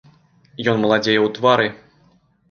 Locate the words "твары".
1.39-1.67